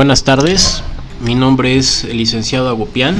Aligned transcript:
Buenas 0.00 0.24
tardes, 0.24 0.82
mi 1.22 1.34
nombre 1.34 1.76
es 1.76 2.04
el 2.04 2.16
licenciado 2.16 2.70
Agopián. 2.70 3.16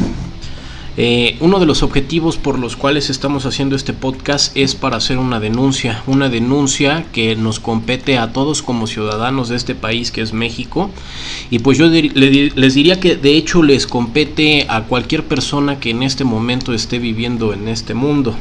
Eh, 0.97 1.37
uno 1.41 1.61
de 1.61 1.67
los 1.67 1.83
objetivos 1.83 2.39
por 2.39 2.59
los 2.59 2.75
cuales 2.75 3.11
estamos 3.11 3.45
haciendo 3.45 3.77
este 3.77 3.93
podcast 3.93 4.57
es 4.57 4.77
para 4.77 4.97
hacer 4.97 5.19
una 5.19 5.41
denuncia, 5.41 6.03
una 6.07 6.31
denuncia 6.31 7.05
que 7.13 7.37
nos 7.37 7.61
compete 7.61 8.17
a 8.17 8.33
todos 8.33 8.63
como 8.63 8.87
ciudadanos 8.87 9.51
de 9.51 9.57
este 9.57 9.75
país 9.75 10.11
que 10.11 10.23
es 10.23 10.33
México. 10.33 10.91
Y 11.51 11.59
pues 11.59 11.77
yo 11.77 11.87
les 11.87 12.75
diría 12.75 12.99
que 12.99 13.15
de 13.15 13.37
hecho 13.37 13.63
les 13.63 13.87
compete 13.87 14.65
a 14.71 14.85
cualquier 14.85 15.25
persona 15.25 15.81
que 15.81 15.91
en 15.91 16.03
este 16.03 16.25
momento 16.25 16.73
esté 16.73 16.99
viviendo 16.99 17.53
en 17.53 17.69
este 17.69 17.93
mundo. 17.93 18.35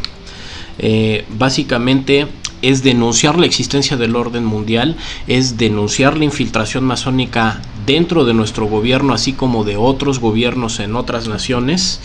Eh, 0.78 1.26
básicamente 1.38 2.28
es 2.62 2.84
denunciar 2.84 3.38
la 3.38 3.46
existencia 3.46 3.98
del 3.98 4.16
orden 4.16 4.46
mundial, 4.46 4.96
es 5.28 5.58
denunciar 5.58 6.18
la 6.18 6.24
infiltración 6.24 6.86
masónica 6.86 7.62
dentro 7.90 8.24
de 8.24 8.36
nuestro 8.36 8.68
gobierno, 8.68 9.16
así 9.16 9.34
como 9.34 9.64
de 9.64 9.76
otros 9.76 10.20
gobiernos 10.20 10.80
en 10.80 10.96
otras 10.96 11.28
naciones, 11.28 12.02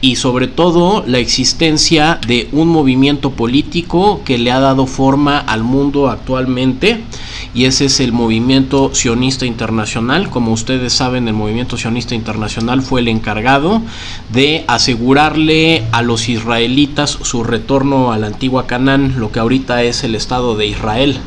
y 0.00 0.14
sobre 0.14 0.46
todo 0.46 1.02
la 1.08 1.18
existencia 1.18 2.20
de 2.24 2.48
un 2.52 2.68
movimiento 2.68 3.30
político 3.32 4.20
que 4.24 4.38
le 4.38 4.52
ha 4.52 4.60
dado 4.60 4.86
forma 4.86 5.40
al 5.40 5.64
mundo 5.64 6.08
actualmente, 6.08 7.02
y 7.54 7.66
ese 7.66 7.84
es 7.84 8.00
el 8.00 8.12
movimiento 8.12 8.90
sionista 8.92 9.46
internacional. 9.46 10.28
Como 10.28 10.52
ustedes 10.52 10.92
saben, 10.92 11.28
el 11.28 11.34
movimiento 11.34 11.76
sionista 11.76 12.14
internacional 12.14 12.82
fue 12.82 13.00
el 13.00 13.08
encargado 13.08 13.80
de 14.32 14.64
asegurarle 14.66 15.84
a 15.92 16.02
los 16.02 16.28
israelitas 16.28 17.18
su 17.22 17.44
retorno 17.44 18.12
a 18.12 18.18
la 18.18 18.26
antigua 18.26 18.66
Canaán, 18.66 19.14
lo 19.18 19.30
que 19.30 19.38
ahorita 19.38 19.84
es 19.84 20.02
el 20.02 20.16
Estado 20.16 20.56
de 20.56 20.66
Israel, 20.66 21.18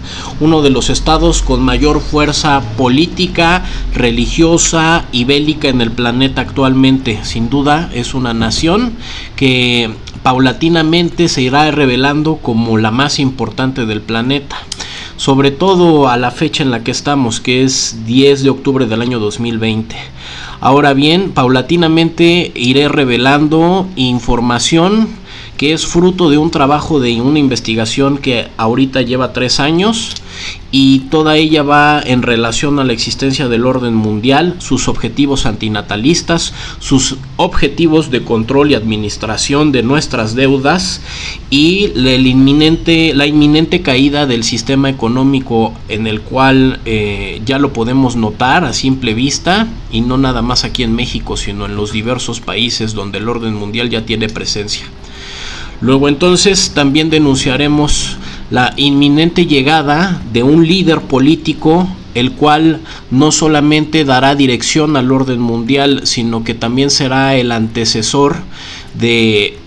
uno 0.41 0.61
de 0.61 0.69
los 0.69 0.89
estados 0.89 1.41
con 1.41 1.61
mayor 1.61 2.01
fuerza 2.01 2.61
política, 2.75 3.63
religiosa 3.93 5.05
y 5.13 5.23
bélica 5.23 5.69
en 5.69 5.79
el 5.79 5.91
planeta 5.91 6.41
actualmente. 6.41 7.19
Sin 7.23 7.49
duda 7.49 7.89
es 7.93 8.13
una 8.13 8.33
nación 8.33 8.93
que 9.37 9.89
paulatinamente 10.23 11.29
se 11.29 11.41
irá 11.41 11.71
revelando 11.71 12.37
como 12.37 12.77
la 12.77 12.91
más 12.91 13.17
importante 13.19 13.85
del 13.85 14.01
planeta. 14.01 14.57
Sobre 15.17 15.51
todo 15.51 16.07
a 16.07 16.15
la 16.15 16.31
fecha 16.31 16.63
en 16.63 16.71
la 16.71 16.83
que 16.83 16.91
estamos, 16.91 17.41
que 17.41 17.63
es 17.63 18.05
10 18.05 18.43
de 18.43 18.49
octubre 18.49 18.85
del 18.85 19.01
año 19.01 19.19
2020. 19.19 19.95
Ahora 20.61 20.93
bien, 20.93 21.31
paulatinamente 21.31 22.51
iré 22.55 22.87
revelando 22.87 23.87
información 23.95 25.09
que 25.57 25.73
es 25.73 25.87
fruto 25.87 26.29
de 26.29 26.37
un 26.37 26.51
trabajo 26.51 26.99
de 26.99 27.19
una 27.19 27.39
investigación 27.39 28.19
que 28.19 28.47
ahorita 28.57 29.01
lleva 29.01 29.33
tres 29.33 29.59
años 29.59 30.13
y 30.71 30.99
toda 31.11 31.37
ella 31.37 31.63
va 31.63 32.01
en 32.05 32.21
relación 32.21 32.79
a 32.79 32.83
la 32.83 32.93
existencia 32.93 33.47
del 33.47 33.65
orden 33.65 33.95
mundial, 33.95 34.55
sus 34.59 34.87
objetivos 34.87 35.45
antinatalistas, 35.45 36.53
sus 36.79 37.17
objetivos 37.37 38.11
de 38.11 38.23
control 38.23 38.71
y 38.71 38.75
administración 38.75 39.71
de 39.71 39.83
nuestras 39.83 40.35
deudas 40.35 41.01
y 41.49 41.91
la 41.95 42.13
inminente, 42.13 43.13
la 43.13 43.25
inminente 43.25 43.81
caída 43.81 44.25
del 44.25 44.43
sistema 44.43 44.89
económico 44.89 45.73
en 45.87 46.05
el 46.05 46.21
cual 46.21 46.79
eh, 46.85 47.41
ya 47.45 47.59
lo 47.59 47.71
podemos 47.71 48.15
notar 48.15 48.65
a 48.65 48.73
simple 48.73 49.13
vista 49.13 49.67
y 49.91 50.01
no 50.01 50.17
nada 50.17 50.41
más 50.41 50.63
aquí 50.63 50.83
en 50.83 50.93
México, 50.93 51.37
sino 51.37 51.65
en 51.65 51.75
los 51.75 51.91
diversos 51.91 52.41
países 52.41 52.93
donde 52.93 53.19
el 53.19 53.29
orden 53.29 53.53
mundial 53.53 53.89
ya 53.89 54.05
tiene 54.05 54.27
presencia. 54.27 54.85
Luego 55.79 56.09
entonces 56.09 56.71
también 56.73 57.09
denunciaremos 57.09 58.16
la 58.49 58.73
inminente 58.77 59.45
llegada 59.45 60.21
de 60.31 60.43
un 60.43 60.67
líder 60.67 61.01
político 61.01 61.87
el 62.17 62.31
cual 62.31 62.81
no 63.11 63.31
solamente 63.31 64.03
dará 64.03 64.33
dirección 64.33 64.97
al 64.97 65.11
orden 65.11 65.39
mundial, 65.39 66.01
sino 66.05 66.43
que 66.43 66.55
también 66.55 66.89
será 66.89 67.35
el 67.35 67.51
antecesor 67.51 68.37
de 68.95 69.57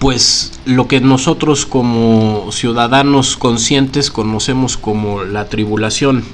pues 0.00 0.52
lo 0.64 0.88
que 0.88 1.00
nosotros 1.00 1.64
como 1.64 2.50
ciudadanos 2.50 3.36
conscientes 3.36 4.10
conocemos 4.10 4.76
como 4.76 5.22
la 5.22 5.48
tribulación. 5.48 6.24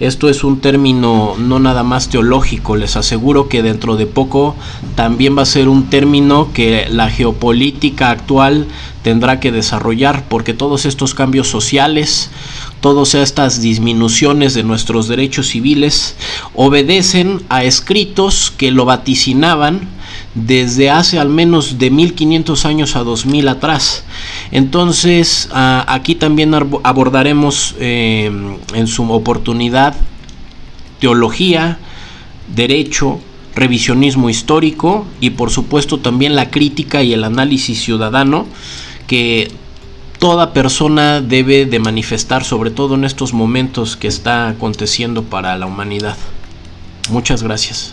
Esto 0.00 0.28
es 0.28 0.44
un 0.44 0.60
término 0.60 1.34
no 1.38 1.58
nada 1.58 1.82
más 1.82 2.08
teológico, 2.08 2.74
les 2.74 2.96
aseguro 2.96 3.48
que 3.48 3.62
dentro 3.62 3.96
de 3.96 4.06
poco 4.06 4.56
también 4.96 5.36
va 5.36 5.42
a 5.42 5.46
ser 5.46 5.68
un 5.68 5.90
término 5.90 6.52
que 6.52 6.88
la 6.90 7.10
geopolítica 7.10 8.10
actual 8.10 8.66
tendrá 9.02 9.40
que 9.40 9.52
desarrollar 9.52 10.24
porque 10.28 10.54
todos 10.54 10.84
estos 10.84 11.14
cambios 11.14 11.48
sociales, 11.48 12.30
todas 12.80 13.14
estas 13.14 13.60
disminuciones 13.60 14.54
de 14.54 14.62
nuestros 14.62 15.08
derechos 15.08 15.48
civiles 15.48 16.16
obedecen 16.54 17.42
a 17.48 17.64
escritos 17.64 18.52
que 18.56 18.70
lo 18.70 18.84
vaticinaban 18.84 19.88
desde 20.34 20.90
hace 20.90 21.18
al 21.18 21.28
menos 21.28 21.78
de 21.78 21.90
1500 21.90 22.64
años 22.64 22.96
a 22.96 23.00
2000 23.00 23.48
atrás. 23.48 24.04
Entonces, 24.52 25.48
aquí 25.52 26.14
también 26.14 26.54
abordaremos 26.54 27.74
eh, 27.78 28.30
en 28.74 28.86
su 28.86 29.10
oportunidad 29.10 29.94
teología, 31.00 31.78
derecho, 32.54 33.20
revisionismo 33.54 34.30
histórico 34.30 35.06
y 35.20 35.30
por 35.30 35.50
supuesto 35.50 35.98
también 35.98 36.36
la 36.36 36.50
crítica 36.50 37.02
y 37.02 37.12
el 37.12 37.24
análisis 37.24 37.82
ciudadano 37.82 38.46
que 39.10 39.50
toda 40.20 40.52
persona 40.52 41.20
debe 41.20 41.66
de 41.66 41.80
manifestar, 41.80 42.44
sobre 42.44 42.70
todo 42.70 42.94
en 42.94 43.04
estos 43.04 43.32
momentos 43.32 43.96
que 43.96 44.06
está 44.06 44.48
aconteciendo 44.48 45.24
para 45.24 45.58
la 45.58 45.66
humanidad. 45.66 46.16
Muchas 47.10 47.42
gracias. 47.42 47.92